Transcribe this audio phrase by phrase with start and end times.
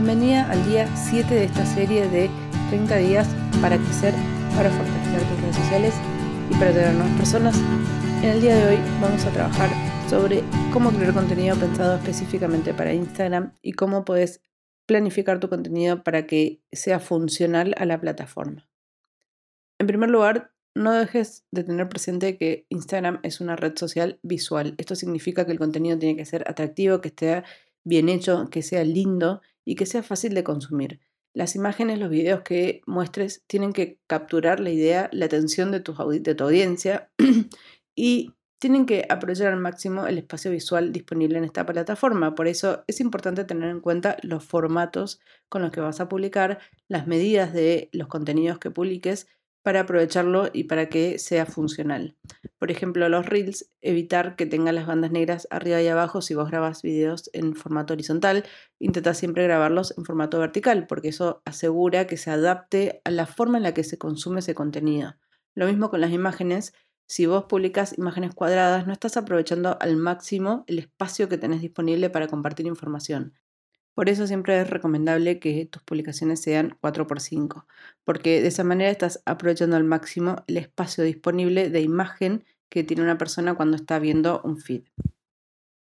[0.00, 2.30] Bienvenida al día 7 de esta serie de
[2.70, 3.26] 30 días
[3.60, 4.14] para crecer,
[4.54, 5.94] para fortalecer tus redes sociales
[6.48, 7.56] y para tener nuevas personas.
[8.22, 9.68] En el día de hoy vamos a trabajar
[10.08, 14.40] sobre cómo crear contenido pensado específicamente para Instagram y cómo puedes
[14.86, 18.68] planificar tu contenido para que sea funcional a la plataforma.
[19.80, 24.76] En primer lugar, no dejes de tener presente que Instagram es una red social visual.
[24.78, 27.42] Esto significa que el contenido tiene que ser atractivo, que esté
[27.82, 30.98] bien hecho, que sea lindo y que sea fácil de consumir.
[31.34, 35.92] Las imágenes, los videos que muestres tienen que capturar la idea, la atención de tu,
[35.92, 37.10] audiencia
[37.94, 42.34] y tienen que aprovechar al máximo el espacio visual disponible en esta plataforma.
[42.34, 45.20] Por eso es importante tener en cuenta los formatos
[45.50, 49.26] con los que vas a publicar, las medidas de los contenidos que publiques
[49.62, 52.16] para aprovecharlo y para que sea funcional.
[52.58, 56.50] Por ejemplo, los reels, evitar que tengan las bandas negras arriba y abajo si vos
[56.50, 58.44] grabas videos en formato horizontal,
[58.78, 63.58] intenta siempre grabarlos en formato vertical porque eso asegura que se adapte a la forma
[63.58, 65.16] en la que se consume ese contenido.
[65.54, 66.72] Lo mismo con las imágenes,
[67.06, 72.10] si vos publicas imágenes cuadradas, no estás aprovechando al máximo el espacio que tenés disponible
[72.10, 73.34] para compartir información.
[73.98, 77.66] Por eso siempre es recomendable que tus publicaciones sean 4x5,
[78.04, 83.02] porque de esa manera estás aprovechando al máximo el espacio disponible de imagen que tiene
[83.02, 84.84] una persona cuando está viendo un feed.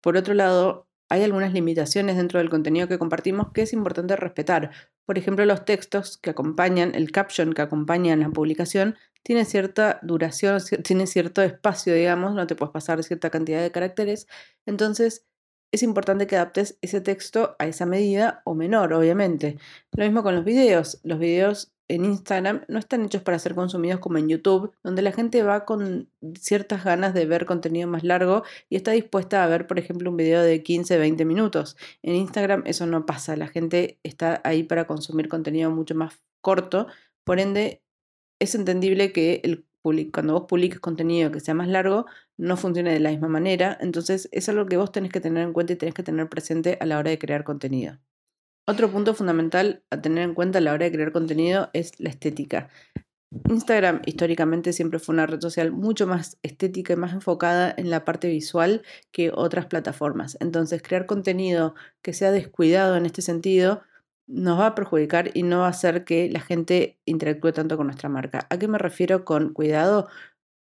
[0.00, 4.70] Por otro lado, hay algunas limitaciones dentro del contenido que compartimos que es importante respetar.
[5.04, 10.58] Por ejemplo, los textos que acompañan, el caption que acompaña la publicación, tiene cierta duración,
[10.84, 14.26] tiene cierto espacio, digamos, no te puedes pasar cierta cantidad de caracteres.
[14.64, 15.26] Entonces,
[15.72, 19.58] es importante que adaptes ese texto a esa medida o menor, obviamente.
[19.92, 21.00] Lo mismo con los videos.
[21.04, 25.12] Los videos en Instagram no están hechos para ser consumidos como en YouTube, donde la
[25.12, 29.66] gente va con ciertas ganas de ver contenido más largo y está dispuesta a ver,
[29.66, 31.76] por ejemplo, un video de 15, 20 minutos.
[32.02, 36.86] En Instagram eso no pasa, la gente está ahí para consumir contenido mucho más corto,
[37.24, 37.82] por ende
[38.38, 42.06] es entendible que el cuando vos publiques contenido que sea más largo,
[42.36, 43.76] no funcione de la misma manera.
[43.80, 46.78] Entonces es algo que vos tenés que tener en cuenta y tenés que tener presente
[46.80, 47.98] a la hora de crear contenido.
[48.66, 52.10] Otro punto fundamental a tener en cuenta a la hora de crear contenido es la
[52.10, 52.68] estética.
[53.48, 58.04] Instagram históricamente siempre fue una red social mucho más estética y más enfocada en la
[58.04, 58.82] parte visual
[59.12, 60.36] que otras plataformas.
[60.40, 63.82] Entonces, crear contenido que sea descuidado en este sentido
[64.30, 67.86] nos va a perjudicar y no va a hacer que la gente interactúe tanto con
[67.86, 68.46] nuestra marca.
[68.48, 70.08] ¿A qué me refiero con cuidado?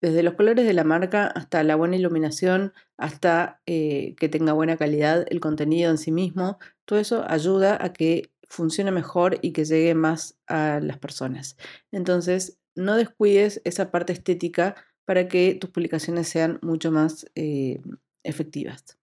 [0.00, 4.78] Desde los colores de la marca hasta la buena iluminación, hasta eh, que tenga buena
[4.78, 9.66] calidad el contenido en sí mismo, todo eso ayuda a que funcione mejor y que
[9.66, 11.56] llegue más a las personas.
[11.92, 17.80] Entonces, no descuides esa parte estética para que tus publicaciones sean mucho más eh,
[18.22, 18.98] efectivas.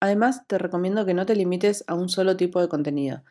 [0.00, 3.22] Además, te recomiendo que no te limites a un solo tipo de contenido.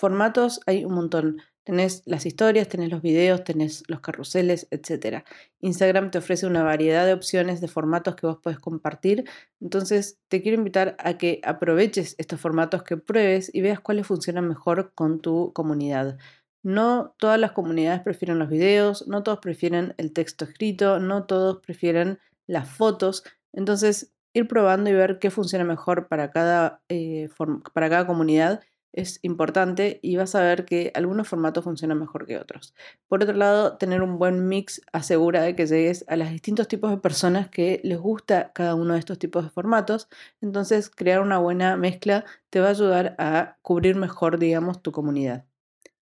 [0.00, 1.42] Formatos hay un montón.
[1.62, 5.24] Tenés las historias, tenés los videos, tenés los carruseles, etc.
[5.60, 9.28] Instagram te ofrece una variedad de opciones de formatos que vos podés compartir.
[9.60, 14.48] Entonces te quiero invitar a que aproveches estos formatos, que pruebes y veas cuáles funcionan
[14.48, 16.16] mejor con tu comunidad.
[16.62, 21.58] No todas las comunidades prefieren los videos, no todos prefieren el texto escrito, no todos
[21.58, 23.22] prefieren las fotos.
[23.52, 27.28] Entonces ir probando y ver qué funciona mejor para cada, eh,
[27.74, 28.62] para cada comunidad
[28.92, 32.74] es importante y vas a ver que algunos formatos funcionan mejor que otros.
[33.08, 36.90] Por otro lado, tener un buen mix asegura de que llegues a los distintos tipos
[36.90, 40.08] de personas que les gusta cada uno de estos tipos de formatos.
[40.40, 45.46] Entonces, crear una buena mezcla te va a ayudar a cubrir mejor, digamos, tu comunidad.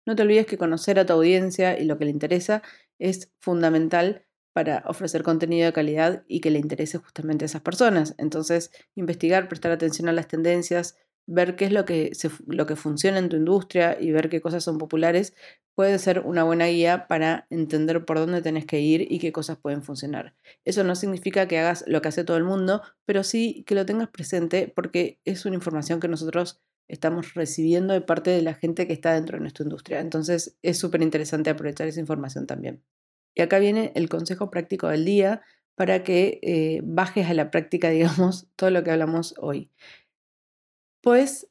[0.07, 2.63] No te olvides que conocer a tu audiencia y lo que le interesa
[2.99, 8.15] es fundamental para ofrecer contenido de calidad y que le interese justamente a esas personas.
[8.17, 10.97] Entonces, investigar, prestar atención a las tendencias,
[11.27, 12.13] ver qué es lo que,
[12.47, 15.35] lo que funciona en tu industria y ver qué cosas son populares
[15.77, 19.59] puede ser una buena guía para entender por dónde tenés que ir y qué cosas
[19.59, 20.35] pueden funcionar.
[20.65, 23.85] Eso no significa que hagas lo que hace todo el mundo, pero sí que lo
[23.85, 28.87] tengas presente porque es una información que nosotros estamos recibiendo de parte de la gente
[28.87, 30.01] que está dentro de nuestra industria.
[30.01, 32.83] Entonces es súper interesante aprovechar esa información también.
[33.35, 35.43] Y acá viene el consejo práctico del día
[35.75, 39.71] para que eh, bajes a la práctica, digamos, todo lo que hablamos hoy.
[41.07, 41.47] Puedes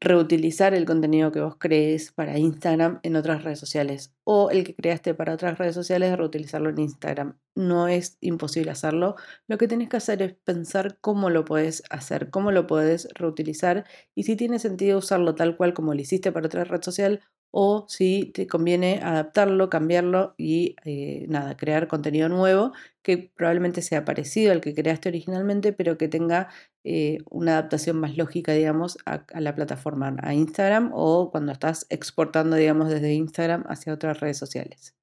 [0.00, 4.74] reutilizar el contenido que vos crees para Instagram en otras redes sociales o el que
[4.74, 7.38] creaste para otras redes sociales reutilizarlo en Instagram.
[7.54, 9.16] No es imposible hacerlo.
[9.48, 13.84] Lo que tienes que hacer es pensar cómo lo puedes hacer, cómo lo puedes reutilizar
[14.14, 17.86] y si tiene sentido usarlo tal cual como lo hiciste para otra red social o
[17.88, 24.52] si te conviene adaptarlo, cambiarlo y eh, nada, crear contenido nuevo que probablemente sea parecido
[24.52, 26.48] al que creaste originalmente, pero que tenga
[26.84, 31.86] eh, una adaptación más lógica, digamos, a, a, la plataforma, a Instagram o cuando estás
[31.90, 34.94] exportando, digamos, desde Instagram hacia otras redes sociales.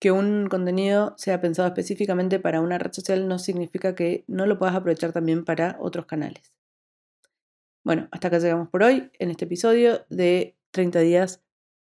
[0.00, 4.58] Que un contenido sea pensado específicamente para una red social no significa que no lo
[4.58, 6.52] puedas aprovechar también para otros canales.
[7.84, 11.42] Bueno, hasta acá llegamos por hoy en este episodio de 30 días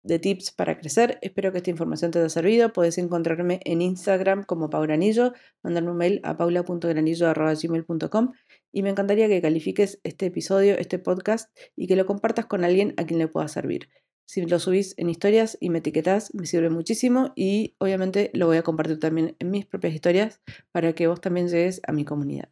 [0.07, 1.19] de tips para crecer.
[1.23, 2.73] Espero que esta información te haya servido.
[2.73, 5.33] Puedes encontrarme en Instagram como Paugranillo,
[5.63, 8.33] mandarme un mail a paula.granillo.gmail.com
[8.73, 12.95] y me encantaría que califiques este episodio, este podcast y que lo compartas con alguien
[12.97, 13.89] a quien le pueda servir.
[14.27, 18.57] Si lo subís en historias y me etiquetas, me sirve muchísimo y obviamente lo voy
[18.57, 20.41] a compartir también en mis propias historias
[20.73, 22.49] para que vos también llegues a mi comunidad.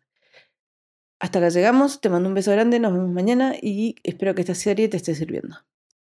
[1.18, 4.54] Hasta acá llegamos, te mando un beso grande, nos vemos mañana y espero que esta
[4.54, 5.56] serie te esté sirviendo.